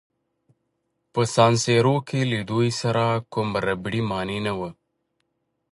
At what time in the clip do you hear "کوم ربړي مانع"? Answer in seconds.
3.33-4.39